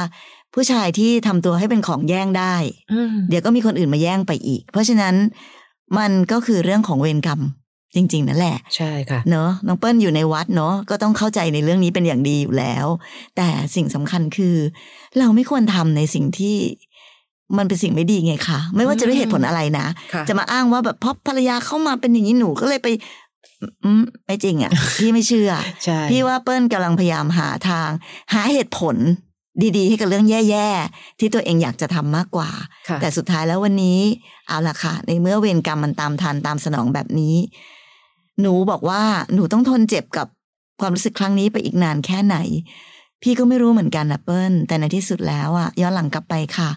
[0.54, 2.54] ผู้ชายที่ทำตัวให้เป็นของแย่งได้
[2.92, 5.14] อืมเดี๋ยวก็มีคนอื่นมาแย่งไปอีก เพราะฉะนั้น
[5.98, 7.40] มันก็คือเรื่องของเวรกรรม
[7.94, 12.86] จริง ๆ นั่นแหละ ใช่ค่ะ เนอะน้องเปิ้ลอยู่ในวัดเนอะก็ต้องเข้าใจในเรื่องนี้เป็นอย่างดีอยู่แล้ว
[13.36, 14.56] แต่สิ่งสำคัญคือ
[15.18, 16.56] เราไม่ควรทำในสิ่งที่
[17.58, 22.88] มันเป็นสิ่งไม่ดีไงคะไม่ว่าจะด้วยเหตุผลอะไรนะค่ะจะมาอ้างว่าแบบเพราะภรรยาเข้ามาเป็นอย่างนี้หนูก็เลยไป
[23.84, 25.50] อืมไม่จริงอะ พี่ไม่เชื่อ
[25.84, 27.90] ใช่พี่ว่าเปิ้ลกำลังพยายามหาทาง
[28.32, 28.96] หาเหตุผล
[29.76, 32.50] ดีๆ ให้กับเรื่องแย่ๆ ที่ตัวเองอยากจะทำมากกว่า
[32.88, 34.00] ค่ะแต่สุดท้ายแล้ววันนี้
[34.48, 37.36] เอาล่ะค่ะ ในเมื่อเวรกรรมมันตามทันตามสนองแบบนี้
[38.40, 39.02] หนูบอกว่า
[39.34, 40.26] หนูต้องทนเจ็บกับ
[40.80, 42.36] ความรู้สึกครั้งนี้ไปอีกนานแค่ไหน
[43.22, 46.70] พี่ก็ไม่รู้เหมือนกันนะเปิ้ลแต่ในที่สุดแล้วอะย้อนหลังกลับไปค่ะ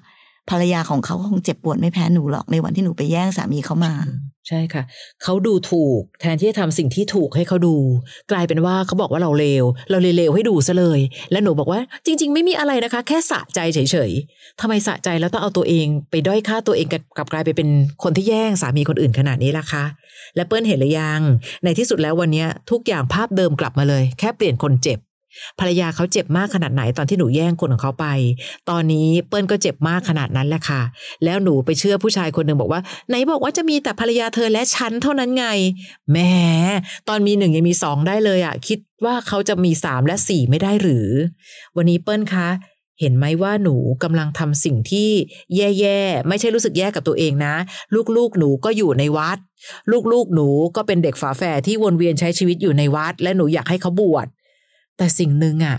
[0.50, 3.94] ภรรยาของเขาก็คงเจ็บปวดไม่แพ้หนูหรอกในวันที่หนูไปแย่งสามีเขามา
[4.48, 4.84] ใช่ค่ะ
[5.24, 7.76] เขาดูถูกแทนที่จะทำสิ่งที่ถูกให้เขาดู
[8.32, 11.00] กลายเป็นว่าเขาบอกว่าเราเลวเราเลยเลวให้ดูซะเลย
[11.32, 13.80] แล้วหนูบอกว่า จริง ๆ ไม่มีอะไรนะคะ แค่สะใจเฉ
[14.10, 17.70] ยๆทำไมสะใจแล้วต้องเอาตัวเองไปด้อยค่าตัวเองกับกลับกลายไปเป็น
[18.04, 19.84] คนที่แย่งสามีคนอื่นขนาดนี้ล่ะคะ
[20.36, 21.22] และเปิ้ลเห็นหรือยัง
[21.64, 25.00] ในที่สุดแล้ววันนี้ทุกอย่างภาพเดิมกลับมาเลย แค่เปลี่ยนคนเจ็บ
[25.60, 28.06] ภรรยาเขาเจ็บมากขนาดไหนตอนที่หนูแย่งคนของเขาไป
[28.70, 30.82] ตอนนี้เปิ้ลก็เจ็บมากขนาดนั้นแหละค่ะ
[31.24, 35.46] แล้วหนูไปเชื่อผู้ชายคนหนึ่งบอกว่า ไหนบอกว่าจะมีแต่ภรรยาเธอและฉันเท่านั้นไง
[36.12, 36.18] แหม
[37.10, 41.10] ตอนมีหนึ่งยังมีสองได้เลยอะ่ะคิดว่าเขาจะมีสามและสี่ไม่ได้หรือ
[41.76, 42.48] วันนี้เปิ้ลคะ
[43.00, 45.10] เห็นไหมว่าหนูกำลังทำสิ่งที่
[45.56, 47.56] แย่ๆ ไม่ใช่รู้สึกแย่กับตัวเองนะ
[48.18, 49.38] ลูกๆ หนูก็อยู่ในวัด
[50.12, 54.28] ลูกๆ หนูก็เป็นเด็กฝาแฝดที่วนเวียนใช้ชีวิตอยู่ในวัด และหนูอยากให้เขาบวช
[54.98, 55.78] แต่สิ่งหนึ่งอะ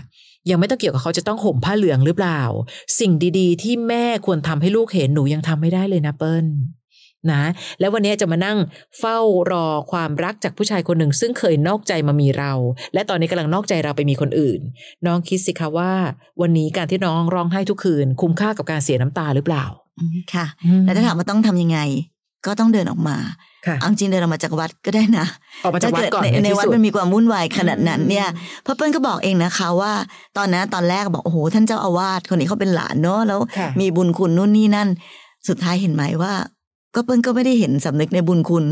[0.49, 2.41] ยังไม่ต้องเกี่ยวกับเขาจะต้องห่มผ้าเหลืองหรือเปล่า
[2.99, 6.45] สิ่งดีๆ ที่แม่ควรทำให้ลูกเห็นหนูยังทำไม่ได้เลยนะเปิ้ล
[7.31, 7.43] นะ
[7.79, 8.57] แล้ววันนี้จะมานั่ง
[8.99, 9.17] เฝ้า
[9.51, 12.51] รอความรักจากผู้ชายคนหนึ่ง ซึ่งเคยนอกใจมามีเรา
[12.93, 14.59] และตอนนี้กำลังนอกใจเราไปมีคนอื่น
[15.05, 15.93] น้องคิดสิคะว่า
[16.41, 19.65] วันนี้การที่น้องร้องไห้ทุกคืน คุ้มค่ากับการเสียน้ำตาหรือเปล่า
[19.99, 20.45] อืมค่ะ
[20.85, 21.79] แล้วถ้าถามว่าต้องทำยังไง
[22.45, 23.17] ก็ต้องเดินออกมา
[23.65, 25.27] ค่ะเอาจริงเดินออกมาจากวัดก็ได้นะ
[25.63, 28.27] ออกมาจากวัดก่อนถ้ในเกิดในที่วัดสุดมันมีความวุ่นวายขนาดนั้นอืมเนี่ย
[28.63, 29.93] เพราะเปิ้ลก็บอกเองนะคะว่า
[30.37, 34.89] ตอนนั้นตอนแรกบอกโอ้โหท่านเจ้าอาวาสคนนี้เขาเป็นหลานเนอะแล้วค่ะมีบุญคุณนู่นนี่นั่น
[35.47, 36.33] สุดท้ายเห็นไหมว่า
[36.95, 38.65] ก็เปิ้ลก็ไม่ได้เห็นสำนึกในบุญคุณ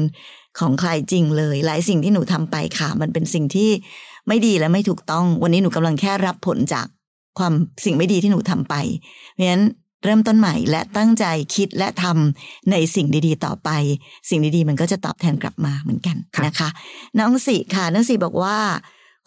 [0.60, 3.70] ของใครจริงเลย หลายสิ่งที่หนูทำไปค่ะ มันเป็นสิ่งที่
[4.28, 6.88] ไม่ดีและไม่ถูกต้อง วันนี้หนูกำลังแค่รับผลจาก
[7.40, 7.54] ความ
[7.86, 8.76] สิ่งไม่ดีที่หนูทำไป
[9.34, 9.64] เพราะฉะนั้น
[10.04, 13.70] เริ่มต้นใหม่และตั้งใจคิดและทำในสิ่งดีๆ ต่อไป
[14.30, 16.70] สิ่งดีๆ มันก็จะตอบแทนกลับมาเหมือนกันค่ะนะคะ
[17.20, 18.58] น้องสิค่ะน้องสิบอกว่า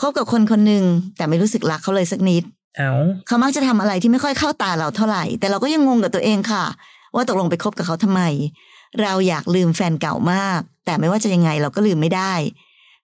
[0.01, 0.85] คบกับคนคนหนึ่ง
[1.17, 2.43] แต่ไม่รู้สึกรักเขาเลยสักนิด
[2.77, 2.93] เอา
[3.27, 6.65] เขามักจะทำอะไรที่ไม่ค่อยเข้าตาเราเท่าไหร่ แต่เราก็ยังงงกับตัวเองค่ะ
[7.15, 8.23] ว่าตกลงไปคบกับเขาทำไม
[9.03, 12.35] เราอยากลืมแฟนเก่ามาก แต่ไม่ว่าจะยังไงเราก็ลืมไม่ได้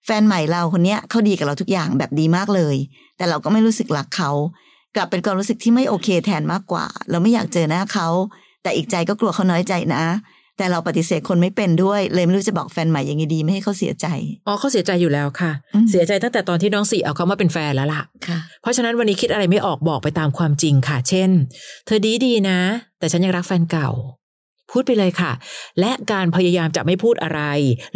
[0.06, 2.76] แฟนใหม่เราคนเนี้ยเขาดีกับเราทุกอย่างแบบดีมากเลย
[3.16, 4.30] แต่เราก็ไม่รู้สึกรักเขา
[4.96, 8.08] กลับเป็นความรู้สึกที่ไม่โอเคแทนมากกว่า เราไม่อยากเจอหน้าเขา
[8.62, 10.04] แต่อีกใจก็กลัวเขาน้อยใจนะ
[10.58, 14.06] แต่เราปฏิเสธคนไม่เป็นด้วย เลยไม่รู้จะบอกแฟนใหม่ยังไงดีไม่ให้เขาเสียใจ
[14.46, 21.30] อ๋อเขาเสียใจอยู่แล้วค่ะอืมเสียใจตั้งแต่ตอนที่น้องสี่เอาเขามาเป็นแฟนแล้วล่ะค่ะ เพราะฉะนั้นวันนี้คิดอะไรไม่ออกบอกไปตามความจริงค่ะ เช่น
[21.86, 22.58] เธอดีดีนะ
[22.98, 23.90] แต่ฉันยังรักแฟนเก่า
[24.70, 25.32] พูดไปเลยค่ะ
[25.80, 27.40] และการพยายามจะไม่พูดอะไร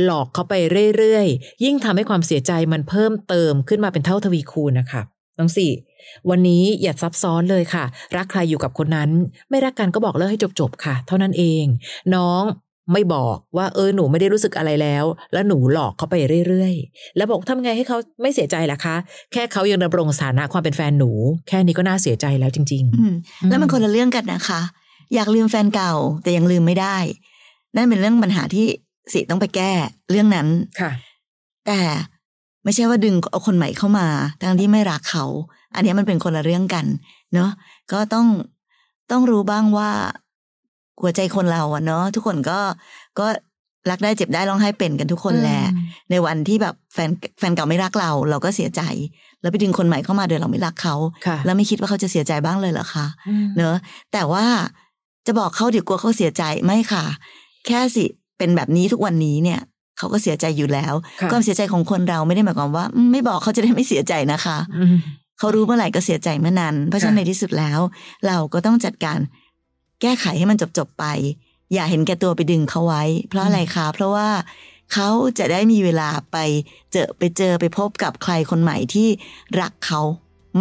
[0.04, 0.54] หลอกเขาไป
[0.96, 5.02] เรื่อยๆยิ่งทำให้ความเสียใจมันเพิ่มเติมขึ้นมาเป็นเท่าทวีคูณนะคะ
[5.38, 5.70] น้องสี่
[6.30, 7.84] วันนี้อย่าซับซ้อนเลยค่ะ
[8.16, 9.10] รักใครอยู่กับคนนั้น
[9.50, 11.64] ไม่รักกันก็บอกเลิกให้จบๆค่ะ เท่านั้นเอง
[12.14, 12.42] น้อง
[12.92, 16.14] ไม่บอกว่าเออหนูไม่ได้รู้สึกอะไรแล้ว แล้วหนูหลอกเขาไป
[16.48, 18.96] เรื่อยๆ แล้วบอกทำไงให้เขาไม่เสียใจล่ะคะ
[19.32, 21.10] แค่เขายังดำรงสถานะความเป็นแฟนหนู
[21.48, 23.14] แค่นี้ก็น่าเสียใจแล้วจริงอืม
[23.48, 24.60] แล้วมันคนละเรื่องกันนะคะ
[25.14, 26.96] อยากลืมแฟนเก่าแต่ยังลืมไม่ได้
[27.76, 28.66] นั่นเป็นเรื่องปัญหาที่
[29.12, 29.72] สิต้องไปแก้
[30.10, 30.90] เรื่องนั้นๆค่ะ
[31.66, 31.80] แต่
[32.64, 34.06] ไม่ใช่ว่าดึงเอาคนใหม่เข้ามา
[34.40, 35.24] ทั้งที่ไม่รักเขา
[35.74, 36.86] อันนี้มันเป็นคนละเรื่องกัน
[37.34, 37.50] เนาะ
[37.92, 38.26] ก็ต้อง
[39.10, 39.90] ต้องรู้บ้างว่า
[41.00, 42.58] หัวใจคนเราอะเนาะทุกคนก็
[43.18, 43.26] ก็
[43.90, 48.82] รักได้เจ็บได้ร้องไห้เป็นกันทุกคนแหละอืมในวันที่แบบแฟนแฟนเก่าไม่รักเรา เราก็เสียใจ
[49.40, 50.94] แล้วไปดึงคนใหม่เข้ามาโดยเราไม่รักเขา
[51.26, 53.76] ค่ะแล้วไม่คิดว่าเขาจะเสียใจบ้างเลยเหรอคะอืมเนอะ
[54.12, 54.44] แต่ว่า
[55.26, 57.04] จะบอกเขาเดี๋ยวกลัวเขาเสียใจไม่ค่ะ
[57.66, 58.04] แค่สิ
[58.38, 59.60] เป็นแบบนี้ทุกวันนี้เนี่ย
[59.98, 64.96] เขาก็เสียใจอยู่แล้วค่ะความเสียใจของคนเราไม่ได้หมายความว่าอืมไม่บอกเขาจะได้ไม่เสียใจนะคะอืม
[65.38, 67.80] เขารู้เมื่อไหร่ก็เสียใจเมื่อนั้น เพราะฉะนั้นค่ะในที่สุดแล้ว
[68.26, 69.18] เราก็ต้องจัดการ
[70.00, 71.04] แก้ไขให้มันจบๆไป
[71.72, 74.28] อย่าเห็นแก่ตัวไปดึงเขาไว้ เพราะอะไรคะ เพราะว่า
[74.92, 76.36] เขาจะได้มีเวลาไป
[76.92, 79.08] เจอไปเจอไปพบกับใครคนใหม่ที่
[79.60, 80.00] รักเขา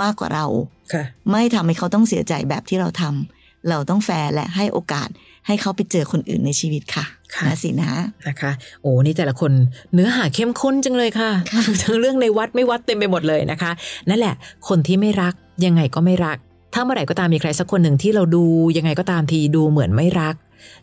[0.01, 0.45] มากกว่าเรา
[0.93, 5.09] ค่ะไม่ทำให้เขาต้องเสียใจแบบที่เราทำเราต้องแฟร์และให้โอกาส
[5.47, 7.05] ให้เขาไปเจอคนอื่นในชีวิตค่ะ
[7.35, 7.91] ค่ะนะสินะ
[8.27, 9.51] นะคะ โอ้นี่แต่ละคน
[9.93, 13.71] เนื้อหาเข้มข้นจังเลยค่ะค่ะทั้งเรื่องในวัดไม่วัดเต็มไปหมดเลยนะคะ
[14.09, 14.35] นั่นแหละ
[14.67, 15.33] คนที่ไม่รัก
[15.65, 16.37] ยังไงก็ไม่รัก
[16.73, 18.43] ถ้าเมื่อไหร่ก็ตามมีใครสักคนหนึ่งที่เราดู
[18.77, 20.35] ยังไงก็ตามทีดูเหมือนไม่รัก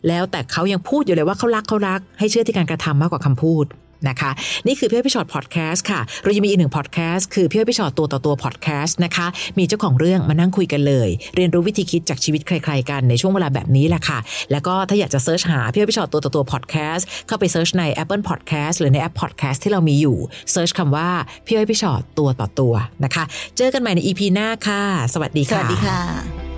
[0.07, 3.65] แล้วแต่เขายังพูดอยู่เลยว่าเขารักเขารัก ให้เชื่อที่การกระทำมากกว่าคำพูด
[4.09, 4.31] นะคะ
[4.67, 14.19] นี่คือพี่อ้อยพี่ฉอดพอดแคสต์ค่ะ เรายังมีอีกหนึ่งพอดแคสต์คือพี่อ้อยพี่ฉอดตัวต่อตัวพอดแคสต์นะคะ มีเจ้าของเรื่องมานั่งคุยกันเลย เรียนรู้วิธีคิดจากชีวิตใคร ๆ กันในช่วงเวลาแบบนี้แหละค่ะ
[14.51, 20.17] แล้วก็ถ้าอยากจะ search หาพี่อ้อยพี่ฉอดตัวต่อตัวพอดแคสต์เข้าไป search ใน Apple Podcast หรือในแอป Podcast ที่เรามีอยู่
[20.51, 21.09] search คำว่า
[21.45, 23.23] พี่อ้อยพี่ฉอดตัวต่อตัวนะคะ
[23.57, 26.52] เจอกันใหม่ใน EP หน้าค่ะ สวัสดีค่ะวัสดีค่ะ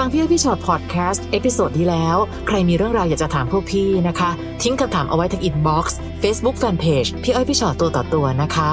[0.00, 4.30] ฟังพี่อ้อยพี่ฉอดพอดแคสต์ episode ที่แล้ว ใครมีเรื่องราวอยากจะถามพวกพี่นะคะ
[4.62, 8.70] ทิ้งคำถามเอาไว้ที่ inbox Facebook fanpage พี่อ้อยพี่ฉอดตัวต่อตัวนะคะ